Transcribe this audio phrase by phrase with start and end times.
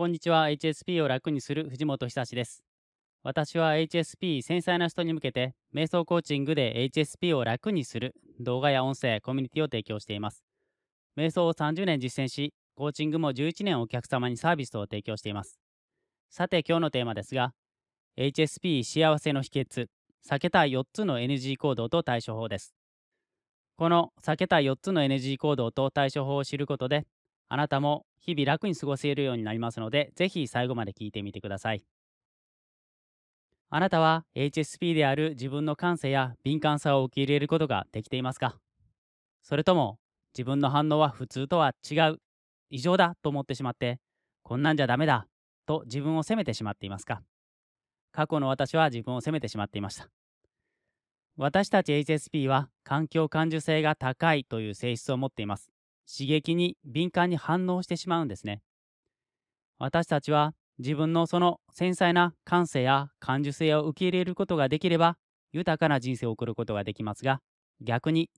[0.00, 0.46] こんにちは。
[0.48, 2.64] HSP を楽にする藤本久志です。
[3.22, 10.42] 私は HSP 繊細な人に向けて瞑想コーチングで HSP を楽にする動画や音声コミュニティを提供しています。
[11.18, 15.60] 瞑想を30年実践しコーチングも11年お客様にサービスを提供しています。
[16.30, 17.52] さて今日のテーマですが
[18.16, 19.88] HSP 幸せの秘訣
[20.26, 22.74] 避けたい4つの NG 行動と対処法です。
[23.76, 27.06] この避けたい4つの NG 行動と対処法を知ることで
[27.52, 31.84] あなたも日々楽に過ごせるようになりますので、ぜひ最後まで聞いてみてください。
[33.70, 38.56] あなたは HSP である自分の感性や敏感さを受け入れることができていますか？
[39.42, 39.98] それとも
[40.32, 42.20] 自分の反応は普通とは違う、
[42.70, 43.98] 異常だと思ってしまって、
[44.44, 45.26] こんなんじゃダメだ
[45.66, 47.20] と自分を責めてしまっていますか？
[48.12, 50.08] 過去の私は自分を責めてしまっていました。
[51.36, 55.72] 私たち HSP は環境感受性が高いという性質を持っています。
[56.10, 58.62] 刺激に敏感に反応してしまうんですね。
[59.78, 65.16] 私たちは自分のその繊細な感性や感受性を受け入れることができれば
[65.52, 67.40] 豊かな人生を送ることができますが
[67.80, 68.30] 逆に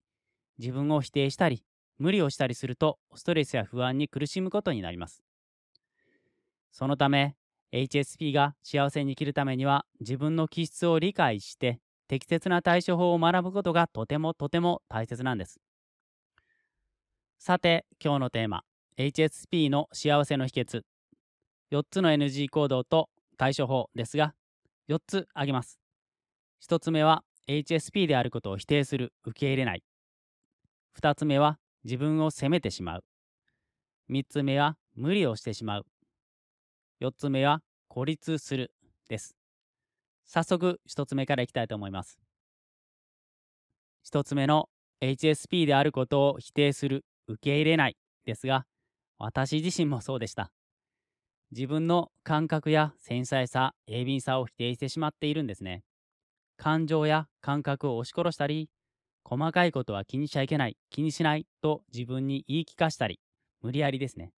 [0.59, 1.65] 自分を否定したり
[1.99, 5.23] 無理をしたりするとストレスや不安に苦しむことになります。
[6.73, 7.37] そのため
[7.73, 15.61] HSP が幸せに生きるためには自分の気質を理解して適切な対処法を学ぶことがとてもとても大切なんです。
[17.45, 18.63] さて、今日のテーマ、
[18.97, 20.83] HSP の幸せの秘訣。
[21.73, 24.33] 4つの NG 行動と対処法ですが、
[24.89, 25.81] 4つ挙げます。
[26.65, 29.83] 1つ目は、HSP であることを否定する、受け入れない。
[30.97, 33.05] 2つ目は、自分を責めてしまう。
[34.09, 35.87] 3つ目は、無理をしてしまう。
[37.01, 38.73] 4つ目は、孤立する、
[39.09, 39.35] です。
[40.27, 42.21] 早速、1つ目からいきたいと思います。
[44.09, 44.69] 1つ目の
[45.01, 48.67] HSP であることを否定する、受け入れないですが、
[49.19, 50.53] 私自身もそうでした。
[51.51, 55.85] 自分の感覚や繊細さ、鋭敏さを否定してしまっているんですね。
[56.57, 58.71] 感情や感覚を押し殺したり、
[59.25, 63.21] 細かいことは気にしちゃいけない、気にしないと自分に言い聞かしたり、
[63.61, 64.33] 無理やりですね。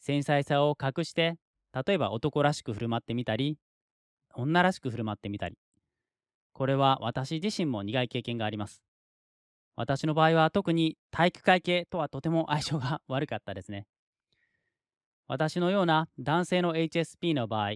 [0.00, 1.36] 繊細さを隠して、
[1.86, 3.58] 例えば男らしく振る舞ってみたり、
[4.34, 5.58] 女らしく振る舞ってみたり。
[6.52, 8.87] これは私自身も苦い経験があります。
[9.78, 13.86] 私の場合は特に体育会系とはとても相性が悪かったですね。
[15.28, 17.74] 私のような男性の HSP の場合、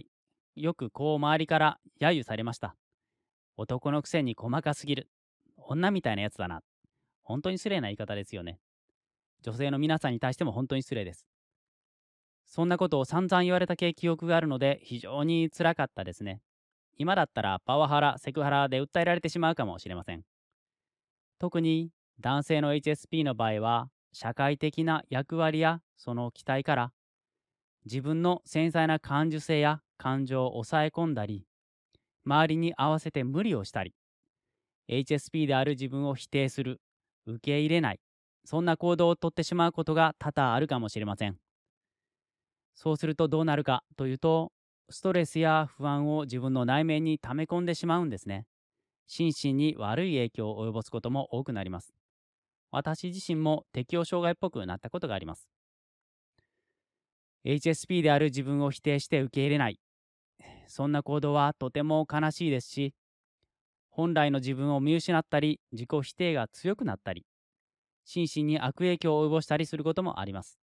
[0.57, 2.75] よくこう周りから揶揄されました。
[3.55, 5.07] 男のくせに細かすぎる。
[5.55, 6.59] 女みたいなやつだな。
[7.23, 8.59] 本当に失礼な言い方ですよね。
[9.41, 11.25] 女性の皆さんに対しても本当に失礼です。
[12.45, 16.41] そんなことを散々言われた記憶があるので非常につらかったですね。
[16.97, 20.25] 今だったらパワハラ、セクハラで訴えられてしまうかもしれません。
[21.43, 21.89] 特に
[22.21, 26.93] 男性の HSP の場合は社会的な役割やその期待から
[27.83, 31.45] 自分の繊細な感受性や感情を抑え込んだり
[32.25, 33.93] 周りに合わせて無理をしたり
[34.87, 36.79] HSP である自分を否定する
[37.25, 37.99] 受け入れない
[38.45, 41.35] そんな行動をとってしまうことが多々あるかもしれません。
[42.73, 44.53] そうするとどうなるかというと
[44.89, 48.45] ストレスや不安を自分の内面に溜め込んでしまうんですね。
[49.07, 51.93] 心身に悪い影響を及ぼすことも多くなります。
[52.71, 55.49] 私自身も適応障害っぽくなったことがあります。
[57.45, 59.79] HSP である自分を否定して受け入れない。
[60.67, 62.95] そんな行動はとても悲しいですし、
[63.89, 67.25] 本来の自分を見失ったり、自己否定が強くなったり、
[68.05, 70.59] 心身に悪影響を及ぼしたりすることもあります。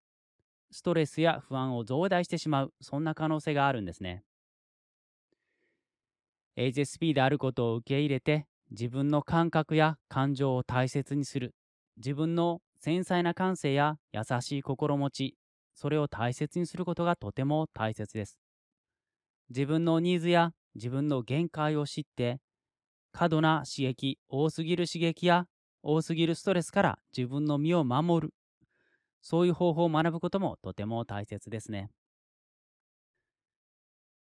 [0.73, 4.25] ストレスや不安を増大してしまう、そんな可能性があるんですね。
[6.57, 11.55] HSP であることを受け入れて自分の感覚や感情を大切にする。
[11.97, 15.37] 自分の繊細な感性や優しい心持ち。
[15.75, 18.39] それを大切にすることがとても大切です。
[19.49, 22.41] 自分のニーズや自分の限界を知って
[23.13, 25.47] 過度な刺激多すぎる刺激や
[25.83, 28.35] 多すぎるストレスから自分の身を守る。
[29.23, 31.91] そういう方法を学ぶこともとても大切ですね。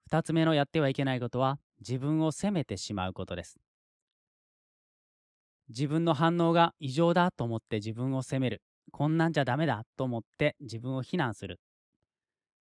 [0.09, 3.59] 2つ目のやってはいけないことは自分を責めてしまうことです。
[5.69, 8.61] 自分の反応が異常だと思って自分を責める。
[8.91, 11.59] こんなんじゃダメだと思って自分を非難する。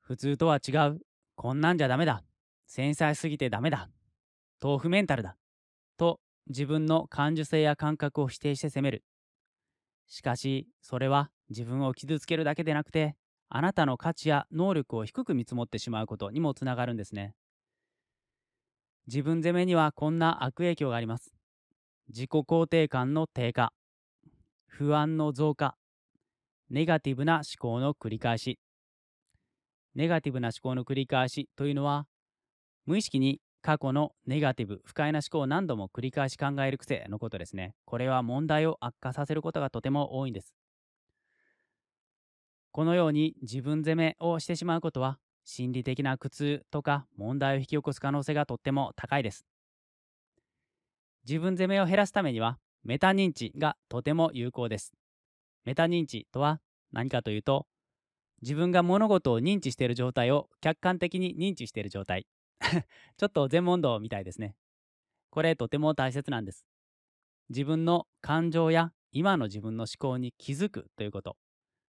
[0.00, 1.00] 普通とは違う。
[1.36, 2.22] こんなんじゃダメだ。
[2.66, 3.88] 繊細すぎてダメだ。
[4.62, 5.36] 豆腐メンタルだ。
[5.96, 9.04] と自分の感受性や感覚を否定して責める。
[10.08, 13.16] しかし、それは自分を傷つけるだけでなくて、
[13.48, 17.34] あなたの価値や能力を低く見積もってしまうことにもつながるんですね。
[19.06, 21.32] 自分責めにはこんな悪影響があります。
[22.08, 23.72] 自己肯定感の低下、
[24.66, 25.76] 不安の増加、
[26.70, 28.58] ネガティブな思考の繰り返し、
[29.94, 32.06] ネガティブな思考の繰り返しというのは
[32.84, 37.74] 無意識に過去のネガティブ不快な思考を何度も繰り返し考える癖のことですね。
[37.84, 40.54] これは問題を悪化させることがとても多いんです。
[42.72, 49.46] このように自分責めをしてしまうことは心理的な苦痛とか問題を引き起こす可能性がとっても高いです。
[51.26, 54.92] 自分責めを減らすためにはメタ認知がとても有効です。
[55.64, 56.60] メタ認知とは
[56.92, 57.66] 何かというと
[58.42, 62.26] 自分が物事を認知している状態を客観的に認知している状態
[63.16, 64.56] ちょっと全問答みたいですね。
[65.30, 66.66] これとても大切なんです。
[67.50, 71.36] 自分の感情や今の自分の思考に気づくということ。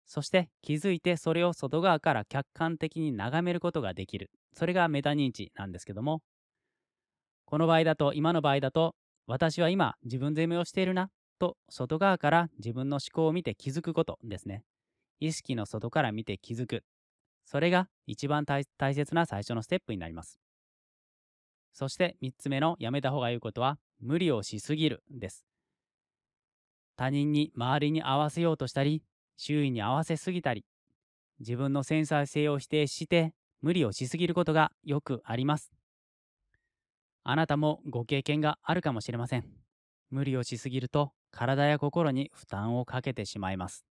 [0.08, 4.30] そして気づいてそれを外側から客観的に眺めることができる。
[4.54, 6.22] それがメタ認知なんですけども、
[7.44, 8.94] この場合だと、今の場合だと、
[9.26, 14.64] 私は今自分責めをしているなと外側から自分の思考を見て気づくことですね。
[15.20, 16.84] 意識の外から見て気づく。
[17.44, 18.64] それが一番大
[18.94, 20.40] 切な最初のステップになります。
[21.74, 25.44] そして3つ目のやめた方がいいことは無理をしすぎるです。
[26.96, 29.02] 他人に周りに合わせようとしたり、
[29.38, 30.66] 周囲に合わせすぎたり、
[31.40, 33.32] 自分の繊細性を否定して
[33.62, 35.72] 無理をしすぎることがよくあります。
[37.24, 39.44] あなたもご経験があるかもしれません。
[40.10, 43.84] 無理をしすぎると体や心に負担をかけてしまいます。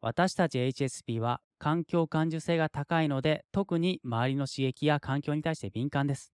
[0.00, 6.32] 私たち HSP は環境感受性が高いので特に周りの刺激や環境に対して敏感です。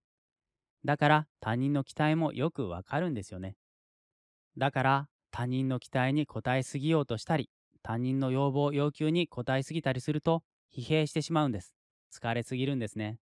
[0.84, 3.56] だから他人の期待もよくわかるんですよね。
[4.56, 7.50] だから他人の期待に応えすぎようとしたり
[7.82, 10.42] 他人の要望要求に応えすぎたりすると
[10.74, 11.74] 疲弊してしまうんです。
[12.12, 13.18] 疲れすぎるんですね。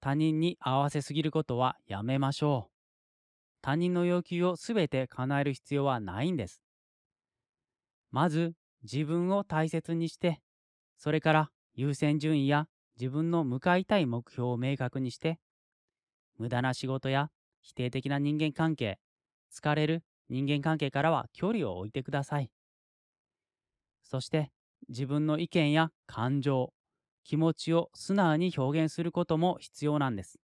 [0.00, 2.72] 他人に合わせすぎることはやめましょう。
[3.60, 6.62] 他人の要求をすべて叶える必要はないんです。
[8.10, 10.40] まず自分を大切にして、
[10.96, 12.68] それから優先順位や
[12.98, 15.38] 自分の向かいたい目標を明確にして、
[16.38, 17.30] 無駄な仕事や
[17.60, 18.98] 否定的な人間関係、
[19.52, 22.50] 疲れる人間関係からは距離を置いてください。
[24.02, 24.50] そして
[24.88, 26.72] 自分の意見や感情、
[27.24, 30.38] 気持ちを素直に表現することも必要なんです。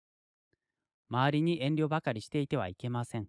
[1.09, 3.27] 周りに遠慮ばかりしていてはいけません。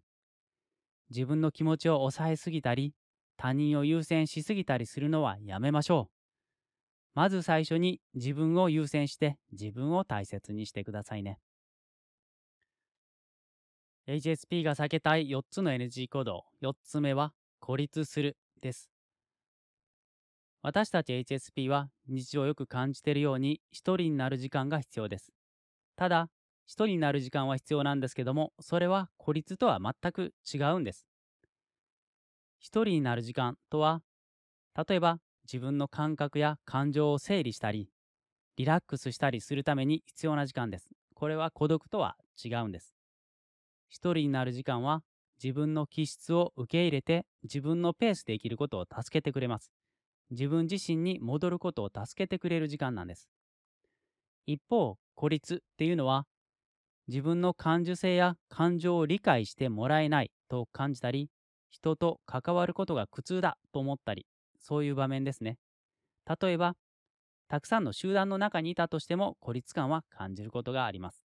[1.10, 2.94] 自分の気持ちを抑えすぎたり、
[3.36, 6.14] 他人を優先しすぎたりするのはやめましょう。
[7.14, 11.38] まず最初に自分を優先して自分を大切にしてくださいね。
[14.10, 16.44] HSP が避けたい4つの NG 行動。
[16.62, 18.90] 4つ目は孤立するです。
[20.62, 25.32] 私たち HSP は日常よく感じているように一人になる時間が必要です。
[25.94, 26.28] ただ、
[26.66, 31.06] 一人になる時間は必要なんですけども、それは孤立とは全く違うんです。
[32.58, 34.02] 一人になる時間とは、
[34.88, 37.88] 例えば自分の感覚や感情を整理したり、
[38.56, 40.88] リラックスしたりするために必要な時間です。
[41.14, 42.99] これは孤独とは違うんです。
[43.90, 45.02] 一人になる時間は
[45.42, 49.70] 自分の気質を受け入れて自分のペースで生きることを助けてくれます。
[50.30, 53.28] 自分自身に戻ることを助けてくれる時間なんです。
[54.46, 56.26] 一方、孤立っていうのは
[57.08, 61.28] 自分の感受性や感情を理解してもらえないと感じたり、
[61.68, 64.26] 人と関わることが苦痛だと思ったり、
[64.60, 65.58] そういう場面ですね。
[66.40, 66.76] 例えば、
[67.48, 71.29] たくさんの集団の中にいたとしても孤立感は感じることがあります。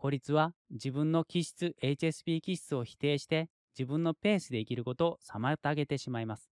[0.00, 6.50] 孤立は自分の気質、HSP 気質を否定して自分のペースで生きることを妨げてしまいます。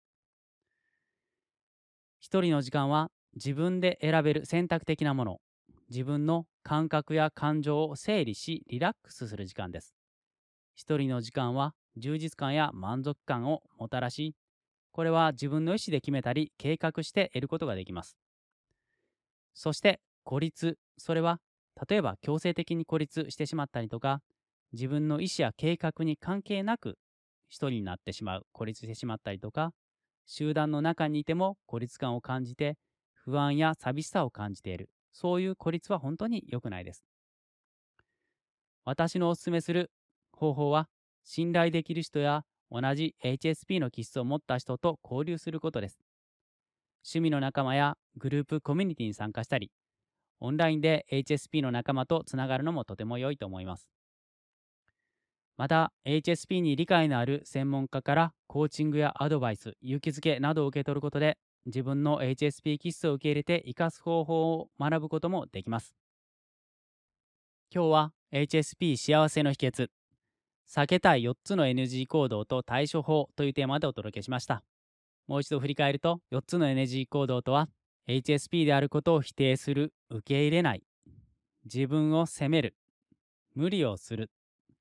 [2.20, 5.42] 一人の時間は自分で選べる選択的なもの、
[5.92, 9.94] 自分の感覚や感情を整理しリラックスする時間です。
[10.74, 14.34] 一人の時間は充実感や満足感をもたらし、
[14.92, 18.18] これは自分の意思で決めたり計画して得ることができます。
[19.54, 21.40] そして孤立、それは
[21.90, 24.22] 例えば強制的に孤立してしまったりとか、
[24.74, 26.98] 自分の意思や計画に関係なく
[27.50, 29.74] 一人になってしまう、孤立してしまったりとか、
[30.26, 32.78] 集団の中にいても孤立感を感じて
[33.14, 34.90] 不安や寂しさを感じている。
[35.12, 37.06] そういう孤立は本当に良くないです。
[38.84, 39.92] 私のお勧めする
[40.32, 40.90] 方法は
[41.24, 46.00] 信頼できる人や同じ HSP の気質を持った人と交流することです。
[47.04, 49.72] 趣味の仲間やグループコミュニティに参加したり、
[50.40, 53.90] オンラインで HSP の仲間とつながるのもとても良いと思います。
[55.58, 65.96] また、HSP に理解のある専門家からコーチングやアドバイス、勇気づけなどを受け取ることで、自分の HSP 気質を受け入れて生かす方法を学ぶこともできます。
[67.74, 69.88] 今日は HSP 幸せの秘訣
[70.68, 74.64] 避けたい4つの NG 行動と対処法というテーマでお届けしました。
[75.28, 77.68] もう一度振り返ると4つの NG 行動とは
[78.08, 80.84] HSP であることを否定する、受け入れない、
[81.66, 82.76] 自分を責める、
[83.56, 84.30] 無理をする、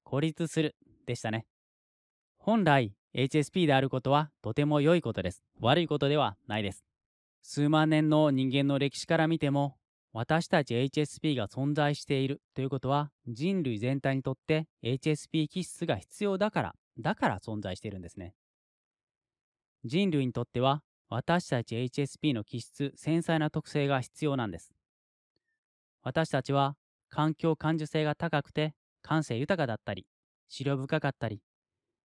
[0.03, 0.77] 孤立する
[1.07, 1.47] でしたね。
[2.37, 5.43] 本来、HSP であることはとても良いことです。
[5.61, 6.85] 悪いことではないです。
[7.43, 9.77] 数万年の人間の歴史から見ても、
[10.13, 18.35] 私たち HSP が存在しているということは人類全体にとって HSP 気質が必要だから、だから存在しているんですね。
[19.85, 24.73] 人類にとっては私たち HSP の気質、繊細な特性が必要なんです。
[26.03, 26.77] 私たちは
[27.09, 30.07] 環境感受性が高くて感性豊かだったり、
[30.59, 31.41] 思慮深かったり、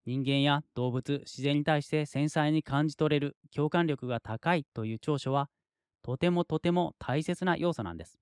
[0.04, 5.48] 人間や動物、自然に対して繊細に感じ取れる共感力が高いという長所は
[6.02, 8.18] とてもとても大切な要素なんです。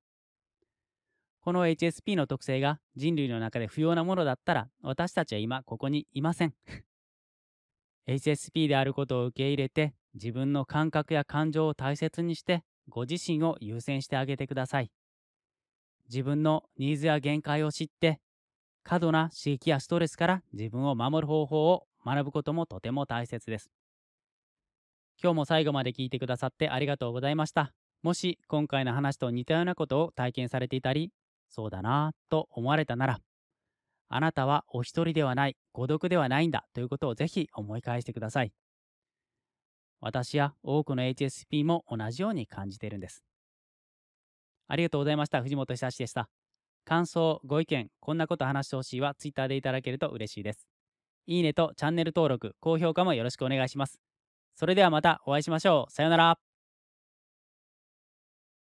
[1.41, 6.55] この HSP の特性が人類の中で不要なものだったら私たちは今ここにいません。
[8.07, 14.91] HSP であることを受け入れて自分の感覚や感情を大切にしてご自身を優先してあげてください。
[16.09, 18.21] 自分のニーズや限界を知って
[18.83, 23.71] 過度な刺激やストレスから自分を守る方法を学ぶこともとても大切です。
[25.23, 27.73] 今日も最後まで聞いてくださってありがとうございました。
[28.03, 31.13] もし今回の話と似たようなことを体験されていたり、
[31.51, 33.21] そうだなぁと思われたなら、
[34.09, 38.53] あなたはお一人ではない、孤独ではないんだということをぜひ思い返してください。
[40.01, 43.23] 私や多くの HSP も同じように感じているんです。
[44.69, 45.43] ありがとうございました。
[45.43, 46.29] 藤本久志でした。
[46.85, 50.67] 感想、ご意見、こんなこと話してほしいは Twitter でいただけると嬉しいです。
[51.27, 54.01] いいねとチャンネル登録、高評価もよろしくお願いします。
[54.55, 55.93] それではまたお会いしましょう。
[55.93, 56.50] さようなら。